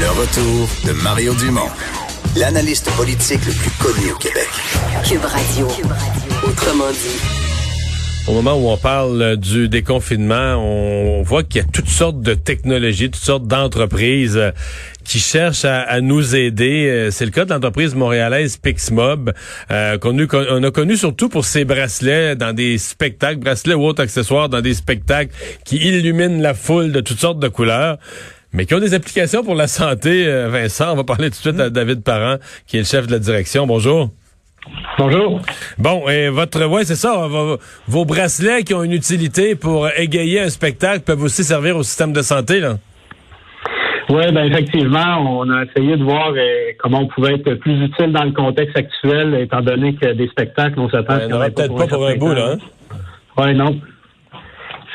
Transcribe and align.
Le 0.00 0.08
retour 0.08 0.66
de 0.86 0.92
Mario 1.02 1.34
Dumont, 1.34 1.68
l'analyste 2.34 2.90
politique 2.96 3.44
le 3.44 3.52
plus 3.52 3.70
connu 3.72 4.12
au 4.12 4.16
Québec. 4.16 4.48
Cube 5.06 5.22
Radio. 5.22 5.68
Autrement 6.42 6.90
dit. 6.90 7.20
Au 8.26 8.32
moment 8.32 8.54
où 8.54 8.70
on 8.70 8.78
parle 8.78 9.36
du 9.36 9.68
déconfinement, 9.68 10.54
on 10.56 11.20
voit 11.20 11.42
qu'il 11.42 11.60
y 11.60 11.64
a 11.64 11.68
toutes 11.70 11.90
sortes 11.90 12.22
de 12.22 12.32
technologies, 12.32 13.10
toutes 13.10 13.22
sortes 13.22 13.46
d'entreprises 13.46 14.38
euh, 14.38 14.52
qui 15.04 15.18
cherchent 15.18 15.66
à, 15.66 16.00
nous 16.00 16.34
aider. 16.34 16.86
Euh, 16.88 17.10
c'est 17.10 17.26
le 17.26 17.30
cas 17.30 17.44
de 17.44 17.52
l'entreprise 17.52 17.94
montréalaise 17.94 18.56
Pixmob, 18.56 19.34
euh, 19.70 19.98
qu'on 19.98 20.16
on 20.32 20.62
a 20.62 20.70
connu 20.70 20.96
surtout 20.96 21.28
pour 21.28 21.44
ses 21.44 21.66
bracelets 21.66 22.36
dans 22.36 22.54
des 22.54 22.78
spectacles, 22.78 23.40
bracelets 23.40 23.74
ou 23.74 23.84
autres 23.84 24.02
accessoires 24.02 24.48
dans 24.48 24.62
des 24.62 24.72
spectacles 24.72 25.34
qui 25.66 25.76
illuminent 25.76 26.40
la 26.40 26.54
foule 26.54 26.90
de 26.90 27.00
toutes 27.02 27.20
sortes 27.20 27.38
de 27.38 27.48
couleurs 27.48 27.98
mais 28.52 28.66
qui 28.66 28.74
ont 28.74 28.80
des 28.80 28.94
applications 28.94 29.44
pour 29.44 29.54
la 29.54 29.66
santé. 29.66 30.26
Vincent, 30.48 30.92
on 30.92 30.96
va 30.96 31.04
parler 31.04 31.30
tout 31.30 31.36
de 31.36 31.50
suite 31.50 31.60
à 31.60 31.70
David 31.70 32.02
Parent, 32.02 32.36
qui 32.66 32.76
est 32.76 32.80
le 32.80 32.86
chef 32.86 33.06
de 33.06 33.12
la 33.12 33.18
direction. 33.18 33.66
Bonjour. 33.66 34.10
Bonjour. 34.98 35.40
Bon, 35.78 36.08
et 36.08 36.28
votre, 36.28 36.64
ouais, 36.66 36.84
c'est 36.84 36.96
ça. 36.96 37.28
Vos, 37.86 38.04
bracelets 38.04 38.64
qui 38.64 38.74
ont 38.74 38.82
une 38.82 38.92
utilité 38.92 39.54
pour 39.54 39.88
égayer 39.96 40.40
un 40.40 40.50
spectacle 40.50 41.00
peuvent 41.00 41.22
aussi 41.22 41.44
servir 41.44 41.76
au 41.76 41.82
système 41.82 42.12
de 42.12 42.22
santé, 42.22 42.60
là. 42.60 42.76
Oui, 44.10 44.24
ben 44.32 44.44
effectivement, 44.44 45.38
on 45.38 45.48
a 45.50 45.64
essayé 45.64 45.96
de 45.96 46.02
voir 46.02 46.32
euh, 46.32 46.72
comment 46.80 47.02
on 47.02 47.06
pouvait 47.06 47.34
être 47.34 47.54
plus 47.54 47.80
utile 47.80 48.10
dans 48.10 48.24
le 48.24 48.32
contexte 48.32 48.76
actuel, 48.76 49.34
étant 49.36 49.60
donné 49.60 49.94
que 49.94 50.12
des 50.14 50.26
spectacles, 50.26 50.80
on 50.80 50.90
s'attend. 50.90 51.14
Ouais, 51.14 51.46
il 51.46 51.52
peut-être 51.54 51.76
pas 51.76 51.86
pour 51.86 52.06
un 52.08 52.16
bout, 52.16 52.34
là. 52.34 52.54
Hein? 52.54 52.58
Oui, 53.38 53.54
non 53.54 53.80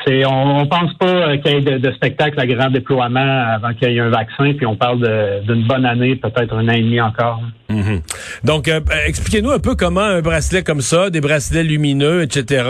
on, 0.08 0.62
ne 0.62 0.68
pense 0.68 0.94
pas 0.94 1.06
euh, 1.06 1.36
qu'il 1.38 1.52
y 1.52 1.56
ait 1.56 1.78
de, 1.78 1.92
spectacle 1.92 2.38
à 2.38 2.46
grand 2.46 2.70
déploiement 2.70 3.20
avant 3.20 3.74
qu'il 3.74 3.90
y 3.90 3.96
ait 3.96 4.00
un 4.00 4.08
vaccin, 4.08 4.52
puis 4.54 4.64
on 4.64 4.76
parle 4.76 5.00
d'une 5.46 5.66
bonne 5.66 5.84
année, 5.84 6.14
peut-être 6.14 6.54
un 6.54 6.68
an 6.68 6.72
et 6.72 6.82
demi 6.82 7.00
encore. 7.00 7.40
Mhm. 7.68 8.02
Donc, 8.44 8.68
euh, 8.68 8.80
expliquez-nous 9.06 9.50
un 9.50 9.58
peu 9.58 9.74
comment 9.74 10.02
un 10.02 10.22
bracelet 10.22 10.62
comme 10.62 10.80
ça, 10.80 11.10
des 11.10 11.20
bracelets 11.20 11.64
lumineux, 11.64 12.22
etc., 12.22 12.64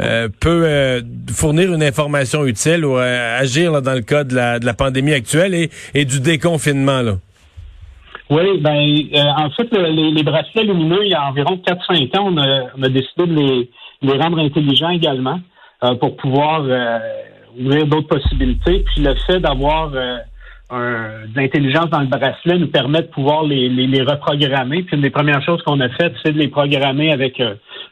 euh, 0.00 0.28
peut 0.40 1.02
fournir 1.32 1.72
une 1.72 1.82
information 1.82 2.44
utile 2.44 2.84
ou 2.84 2.96
agir 2.96 3.80
dans 3.80 3.94
le 3.94 4.02
cas 4.02 4.24
de 4.24 4.34
la, 4.34 4.74
pandémie 4.74 5.14
actuelle 5.14 5.68
et, 5.94 6.04
du 6.04 6.20
déconfinement. 6.20 7.02
Là? 7.02 7.14
Oui, 8.28 8.60
ben 8.60 8.76
en 9.36 9.50
fait, 9.50 9.68
les, 9.72 10.22
bracelets 10.22 10.64
lumineux, 10.64 11.04
il 11.04 11.10
y 11.10 11.14
a 11.14 11.26
environ 11.26 11.60
4-5 11.66 12.18
ans, 12.18 12.32
on 12.32 12.82
a, 12.82 12.88
décidé 12.88 13.26
de 13.26 13.66
les 14.02 14.18
rendre 14.18 14.38
intelligents 14.38 14.90
également. 14.90 15.40
Euh, 15.82 15.94
pour 15.94 16.14
pouvoir 16.16 16.62
euh, 16.68 16.98
ouvrir 17.58 17.86
d'autres 17.86 18.08
possibilités. 18.08 18.84
Puis 18.84 19.02
le 19.02 19.14
fait 19.26 19.40
d'avoir 19.40 19.90
euh, 19.94 21.24
l'intelligence 21.34 21.88
dans 21.88 22.00
le 22.00 22.06
bracelet 22.06 22.58
nous 22.58 22.66
permet 22.66 23.00
de 23.00 23.06
pouvoir 23.06 23.44
les, 23.44 23.70
les, 23.70 23.86
les 23.86 24.02
reprogrammer. 24.02 24.82
Puis 24.82 24.96
une 24.96 25.00
des 25.00 25.08
premières 25.08 25.42
choses 25.42 25.62
qu'on 25.62 25.80
a 25.80 25.88
faites, 25.88 26.12
c'est 26.22 26.32
de 26.32 26.38
les 26.38 26.48
programmer 26.48 27.12
avec 27.12 27.40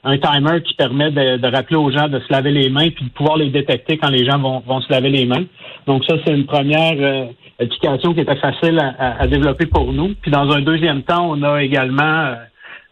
un 0.05 0.19
timer 0.19 0.61
qui 0.63 0.75
permet 0.75 1.11
de, 1.11 1.39
de, 1.39 1.49
rappeler 1.49 1.77
aux 1.77 1.91
gens 1.91 2.09
de 2.09 2.19
se 2.21 2.31
laver 2.31 2.51
les 2.51 2.69
mains 2.69 2.91
puis 2.91 3.07
de 3.07 3.11
pouvoir 3.11 3.39
les 3.39 3.49
détecter 3.49 3.97
quand 3.97 4.11
les 4.11 4.27
gens 4.27 4.39
vont, 4.39 4.61
vont 4.67 4.83
se 4.83 4.93
laver 4.93 5.09
les 5.09 5.25
mains. 5.25 5.47
Donc 5.87 6.05
ça, 6.05 6.17
c'est 6.27 6.35
une 6.35 6.45
première 6.45 7.29
application 7.59 8.13
qui 8.13 8.21
était 8.21 8.37
facile 8.37 8.79
à, 8.81 9.23
à, 9.23 9.27
développer 9.27 9.65
pour 9.65 9.95
nous. 9.95 10.15
Puis 10.21 10.31
dans 10.31 10.51
un 10.51 10.61
deuxième 10.61 11.05
temps, 11.05 11.27
on 11.31 11.43
a 11.43 11.63
également 11.63 12.35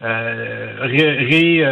euh, 0.02 0.72
ré, 0.80 1.66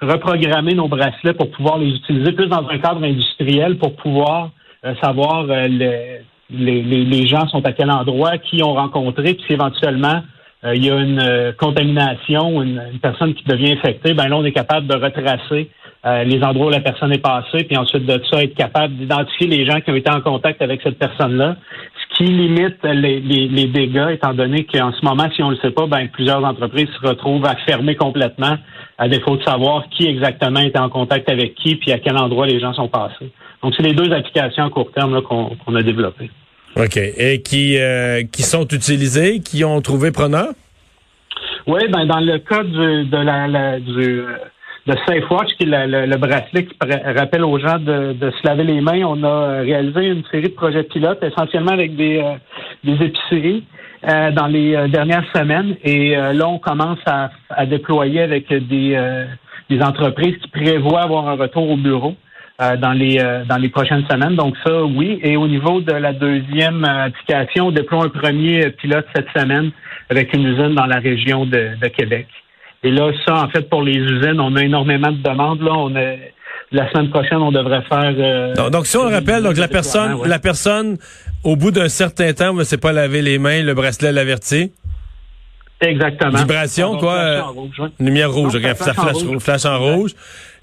reprogrammer 0.00 0.74
nos 0.74 0.88
bracelets 0.88 1.34
pour 1.34 1.50
pouvoir 1.50 1.78
les 1.78 1.88
utiliser 1.88 2.32
plus 2.32 2.48
dans 2.48 2.68
un 2.68 2.78
cadre 2.78 3.02
industriel 3.04 3.78
pour 3.78 3.96
pouvoir 3.96 4.50
euh, 4.84 4.94
savoir 5.02 5.46
euh, 5.48 5.66
les, 5.68 6.20
les, 6.50 7.04
les, 7.04 7.26
gens 7.26 7.48
sont 7.48 7.64
à 7.64 7.72
quel 7.72 7.90
endroit, 7.90 8.38
qui 8.38 8.62
ont 8.62 8.74
rencontré, 8.74 9.34
puis 9.34 9.54
éventuellement 9.54 10.22
euh, 10.64 10.74
il 10.76 10.84
y 10.84 10.90
a 10.90 10.98
une 10.98 11.54
contamination, 11.58 12.62
une, 12.62 12.82
une, 12.92 12.98
personne 13.00 13.34
qui 13.34 13.44
devient 13.44 13.72
infectée, 13.72 14.14
ben 14.14 14.28
là 14.28 14.36
on 14.36 14.44
est 14.44 14.52
capable 14.52 14.86
de 14.86 14.96
retracer 14.96 15.70
les 16.24 16.40
endroits 16.44 16.68
où 16.68 16.70
la 16.70 16.78
personne 16.78 17.12
est 17.12 17.18
passée, 17.18 17.64
puis 17.64 17.76
ensuite 17.76 18.06
de 18.06 18.22
ça 18.30 18.40
être 18.40 18.54
capable 18.54 18.94
d'identifier 18.94 19.48
les 19.48 19.66
gens 19.66 19.80
qui 19.80 19.90
ont 19.90 19.96
été 19.96 20.08
en 20.08 20.20
contact 20.20 20.62
avec 20.62 20.80
cette 20.80 21.00
personne-là, 21.00 21.56
qui 22.16 22.24
limite 22.24 22.82
les, 22.82 23.20
les, 23.20 23.46
les 23.48 23.66
dégâts, 23.66 24.10
étant 24.12 24.32
donné 24.32 24.64
qu'en 24.64 24.92
ce 24.92 25.04
moment, 25.04 25.28
si 25.34 25.42
on 25.42 25.50
ne 25.50 25.54
le 25.54 25.60
sait 25.60 25.70
pas, 25.70 25.86
ben 25.86 26.08
plusieurs 26.08 26.42
entreprises 26.42 26.88
se 27.00 27.06
retrouvent 27.06 27.44
à 27.44 27.56
fermer 27.66 27.94
complètement 27.94 28.56
à 28.98 29.08
défaut 29.08 29.36
de 29.36 29.42
savoir 29.42 29.84
qui 29.90 30.06
exactement 30.06 30.60
était 30.60 30.78
en 30.78 30.88
contact 30.88 31.28
avec 31.28 31.54
qui 31.56 31.76
puis 31.76 31.92
à 31.92 31.98
quel 31.98 32.16
endroit 32.16 32.46
les 32.46 32.58
gens 32.58 32.72
sont 32.72 32.88
passés. 32.88 33.30
Donc, 33.62 33.74
c'est 33.76 33.82
les 33.82 33.92
deux 33.92 34.10
applications 34.12 34.64
à 34.64 34.70
court 34.70 34.90
terme 34.92 35.20
qu'on 35.22 35.74
a 35.74 35.82
développées. 35.82 36.30
OK. 36.76 36.96
Et 36.96 37.42
qui, 37.42 37.78
euh, 37.78 38.22
qui 38.30 38.42
sont 38.42 38.66
utilisées, 38.68 39.40
qui 39.40 39.64
ont 39.64 39.80
trouvé 39.80 40.10
preneur? 40.10 40.48
Oui, 41.66 41.80
ben 41.90 42.06
dans 42.06 42.20
le 42.20 42.38
cas 42.38 42.62
du, 42.62 43.06
de 43.06 43.16
la, 43.16 43.80
du 43.80 44.22
de 44.86 44.94
SafeWatch, 45.06 45.54
qui 45.56 45.64
est 45.64 45.86
le, 45.86 46.16
bracelet 46.16 46.66
qui 46.66 46.76
rappelle 46.80 47.44
aux 47.44 47.58
gens 47.58 47.78
de, 47.78 48.12
de, 48.12 48.30
se 48.30 48.46
laver 48.46 48.64
les 48.64 48.80
mains, 48.80 49.02
on 49.04 49.22
a 49.24 49.60
réalisé 49.60 50.06
une 50.06 50.24
série 50.30 50.48
de 50.48 50.54
projets 50.54 50.84
pilotes, 50.84 51.22
essentiellement 51.22 51.72
avec 51.72 51.96
des, 51.96 52.18
euh, 52.18 52.34
des 52.84 53.04
épiceries. 53.04 53.64
Euh, 54.08 54.30
dans 54.30 54.46
les 54.46 54.76
euh, 54.76 54.86
dernières 54.88 55.24
semaines. 55.34 55.74
Et 55.82 56.16
euh, 56.16 56.32
là, 56.32 56.46
on 56.46 56.58
commence 56.58 56.98
à, 57.06 57.30
déployer 57.66 58.20
avec 58.20 58.52
des, 58.52 58.96
des 59.68 59.82
entreprises 59.82 60.36
qui 60.36 60.48
prévoient 60.48 61.02
avoir 61.02 61.28
un 61.28 61.34
retour 61.34 61.70
au 61.70 61.76
bureau. 61.76 62.14
dans 62.58 62.92
les 62.92 63.18
dans 63.48 63.60
les 63.60 63.68
prochaines 63.68 64.04
semaines. 64.10 64.36
Donc 64.36 64.54
ça, 64.64 64.84
oui. 64.84 65.18
Et 65.22 65.36
au 65.36 65.48
niveau 65.48 65.80
de 65.80 65.92
la 65.92 66.12
deuxième 66.12 66.84
application, 66.84 67.68
on 67.68 67.70
déploie 67.70 68.04
un 68.04 68.08
premier 68.08 68.70
pilote 68.70 69.06
cette 69.14 69.28
semaine 69.36 69.70
avec 70.08 70.32
une 70.34 70.44
usine 70.46 70.74
dans 70.74 70.86
la 70.86 71.00
région 71.00 71.44
de, 71.44 71.62
de 71.82 71.88
Québec. 71.88 72.28
Et 72.82 72.90
là, 72.90 73.10
ça, 73.26 73.34
en 73.44 73.48
fait, 73.48 73.68
pour 73.68 73.82
les 73.82 73.96
usines, 73.96 74.40
on 74.40 74.54
a 74.56 74.62
énormément 74.62 75.10
de 75.10 75.22
demandes. 75.22 75.60
Là, 75.60 75.72
on 75.74 75.94
a 75.96 76.14
la 76.72 76.90
semaine 76.90 77.10
prochaine, 77.10 77.38
on 77.38 77.52
devrait 77.52 77.82
faire. 77.88 78.14
Euh, 78.18 78.70
donc, 78.70 78.86
si 78.86 78.96
on 78.96 79.08
le 79.08 79.14
rappelle, 79.14 79.42
donc 79.42 79.56
la 79.56 79.68
personne, 79.68 80.18
la 80.24 80.38
personne, 80.38 80.98
au 81.44 81.56
bout 81.56 81.70
d'un 81.70 81.88
certain 81.88 82.32
temps, 82.32 82.52
ne 82.52 82.64
sait 82.64 82.76
pas 82.76 82.92
laver 82.92 83.22
les 83.22 83.38
mains, 83.38 83.62
le 83.62 83.74
bracelet 83.74 84.12
l'avertit? 84.12 84.72
Exactement. 85.80 86.38
Vibration, 86.38 86.96
quoi? 86.96 87.14
Euh, 87.14 87.42
lumière 88.00 88.32
rouge. 88.32 88.58
ça 88.76 88.94
flash, 88.94 89.64
en 89.66 89.78
rouge. 89.78 90.12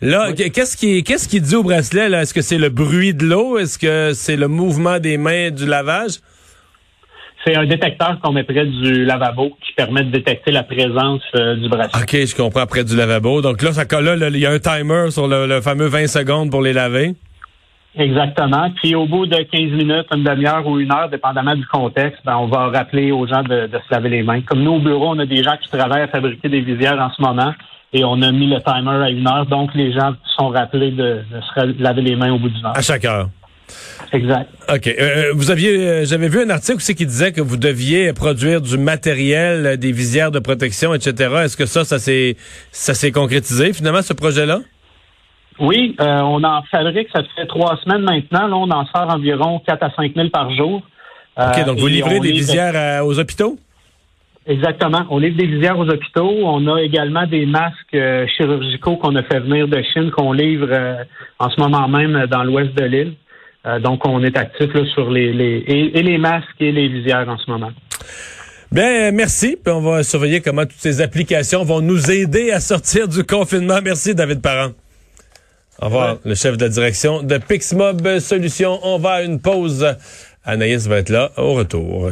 Là, 0.02 0.34
qu'est-ce 0.34 0.76
qui, 0.76 1.04
qu'est-ce 1.04 1.30
qui 1.30 1.40
dit 1.40 1.56
au 1.56 1.64
bracelet 1.64 2.10
là? 2.10 2.24
Est-ce 2.24 2.34
que 2.34 2.42
c'est 2.42 2.58
le 2.58 2.70
bruit 2.70 3.14
de 3.14 3.26
l'eau? 3.26 3.58
Est-ce 3.58 3.78
que 3.78 4.12
c'est 4.14 4.36
le 4.36 4.48
mouvement 4.48 5.00
des 5.00 5.18
mains 5.18 5.52
du 5.52 5.66
lavage? 5.66 6.20
C'est 7.46 7.56
un 7.56 7.66
détecteur 7.66 8.20
qu'on 8.22 8.32
met 8.32 8.44
près 8.44 8.66
du 8.66 9.06
lavabo 9.06 9.58
qui 9.62 9.74
permet 9.74 10.04
de 10.04 10.12
détecter 10.12 10.52
la 10.52 10.64
présence 10.64 11.22
euh, 11.36 11.56
du 11.56 11.68
bracelet. 11.68 12.02
OK, 12.02 12.26
je 12.26 12.36
comprends, 12.36 12.66
près 12.66 12.84
du 12.84 12.96
lavabo. 12.96 13.42
Donc 13.42 13.62
là, 13.62 13.74
ça 13.74 13.84
là, 14.02 14.16
il 14.30 14.38
y 14.38 14.46
a 14.46 14.52
un 14.52 14.60
timer 14.60 15.12
sur 15.12 15.28
le, 15.28 15.62
fameux 15.62 15.88
20 15.88 16.08
secondes 16.08 16.52
pour 16.52 16.62
les 16.62 16.74
laver. 16.74 17.16
Exactement. 17.96 18.72
Puis 18.82 18.96
au 18.96 19.06
bout 19.06 19.26
de 19.28 19.36
15 19.36 19.62
minutes, 19.72 20.08
une 20.16 20.24
demi-heure 20.24 20.66
ou 20.66 20.80
une 20.80 20.92
heure, 20.92 21.10
dépendamment 21.10 21.56
du 21.56 21.66
contexte, 21.68 22.20
ben, 22.26 22.38
on 22.38 22.48
va 22.48 22.70
rappeler 22.70 23.12
aux 23.12 23.28
gens 23.28 23.44
de, 23.44 23.70
se 23.72 23.94
laver 23.94 24.10
les 24.10 24.24
mains. 24.24 24.42
Comme 24.42 24.64
nous, 24.64 24.74
au 24.74 24.80
bureau, 24.80 25.10
on 25.10 25.20
a 25.20 25.26
des 25.26 25.44
gens 25.44 25.58
qui 25.62 25.70
travaillent 25.70 26.02
à 26.02 26.08
fabriquer 26.08 26.50
des 26.50 26.62
visières 26.62 27.00
en 27.00 27.12
ce 27.12 27.22
moment 27.22 27.54
et 27.94 28.04
on 28.04 28.22
a 28.24 28.32
mis 28.32 28.48
le 28.48 28.60
timer 28.62 29.04
à 29.04 29.10
une 29.10 29.28
heure. 29.28 29.46
Donc, 29.46 29.76
les 29.76 29.94
gens 29.94 30.14
sont 30.38 30.50
rappelés 30.50 30.92
de, 30.92 31.22
se 31.56 31.82
laver 31.82 32.02
les 32.02 32.16
mains 32.16 32.34
au 32.34 32.40
bout 32.40 32.50
d'une 32.50 32.66
heure. 32.66 32.78
À 32.78 32.82
chaque 32.82 33.06
heure. 33.06 33.30
Exact. 34.14 34.50
OK. 34.72 34.88
Euh, 34.88 34.92
euh, 35.00 35.32
vous 35.34 35.50
aviez, 35.50 35.76
euh, 35.76 36.06
j'avais 36.06 36.30
vu 36.30 36.42
un 36.42 36.50
article 36.52 36.78
aussi 36.78 36.94
qui 36.94 37.06
disait 37.06 37.32
que 37.32 37.42
vous 37.42 37.58
deviez 37.58 38.14
produire 38.14 38.62
du 38.62 38.78
matériel, 38.78 39.78
des 39.78 39.92
visières 39.92 40.30
de 40.30 40.40
protection, 40.40 40.94
etc. 40.94 41.34
Est-ce 41.44 41.58
que 41.58 41.66
ça, 41.66 41.84
ça 41.84 41.98
s'est, 41.98 42.36
ça 42.72 42.94
s'est 42.94 43.12
concrétisé 43.12 43.74
finalement 43.74 44.04
ce 44.04 44.14
projet-là? 44.14 44.60
Oui, 45.60 45.96
on 46.00 46.44
en 46.44 46.64
fabrique, 46.64 47.10
ça 47.14 47.22
fait 47.36 47.46
trois 47.46 47.78
semaines 47.84 48.02
maintenant. 48.02 48.48
Là, 48.48 48.56
on 48.56 48.72
en 48.72 48.86
sort 48.88 49.14
environ 49.14 49.62
4 49.68 49.84
à 49.84 49.92
5 49.96 50.14
000 50.16 50.30
par 50.30 50.52
jour. 50.56 50.82
OK, 51.38 51.66
donc 51.66 51.80
vous 51.80 51.88
livrez 51.88 52.20
des 52.20 52.32
visières 52.32 53.06
aux 53.06 53.20
hôpitaux? 53.20 53.58
Exactement. 54.46 55.06
On 55.10 55.20
livre 55.20 55.38
des 55.38 55.46
visières 55.46 55.78
aux 55.78 55.88
hôpitaux. 55.88 56.32
On 56.44 56.68
a 56.74 56.82
également 56.82 57.26
des 57.28 57.46
masques 57.46 57.98
chirurgicaux 58.36 58.98
qu'on 58.98 59.16
a 59.16 59.24
fait 59.24 59.40
venir 59.40 59.68
de 59.68 59.82
Chine, 59.94 60.12
qu'on 60.12 60.34
livre 60.34 60.70
en 61.40 61.50
ce 61.50 61.62
moment 61.62 61.88
même 61.88 62.26
dans 62.28 62.44
l'ouest 62.44 62.74
de 62.74 62.84
l'île. 62.86 63.14
Euh, 63.66 63.80
donc, 63.80 64.06
on 64.06 64.22
est 64.24 64.38
actif 64.38 64.72
sur 64.94 65.10
les, 65.10 65.30
et, 65.68 66.04
les 66.04 66.18
masques 66.18 66.48
et 66.60 66.72
les 66.72 66.90
visières 66.90 67.28
en 67.30 67.38
ce 67.38 67.50
moment. 67.50 67.72
Bien, 68.72 69.12
merci. 69.12 69.56
Puis 69.64 69.74
on 69.74 69.82
va 69.82 70.04
surveiller 70.04 70.42
comment 70.42 70.64
toutes 70.64 70.80
ces 70.80 71.02
applications 71.02 71.64
vont 71.64 71.80
nous 71.80 72.12
aider 72.12 72.52
à 72.52 72.60
sortir 72.60 73.08
du 73.08 73.24
confinement. 73.24 73.80
Merci, 73.84 74.16
David 74.16 74.42
Parent. 74.42 74.72
Au 75.82 75.86
revoir, 75.86 76.18
le 76.24 76.36
chef 76.36 76.58
de 76.58 76.66
la 76.66 76.70
direction 76.70 77.24
de 77.24 77.38
Pixmob 77.38 78.20
Solutions. 78.20 78.80
On 78.84 79.00
va 79.00 79.12
à 79.12 79.22
une 79.24 79.40
pause. 79.40 79.96
Anaïs 80.44 80.88
va 80.88 80.98
être 80.98 81.10
là 81.10 81.32
au 81.38 81.54
retour. 81.54 82.12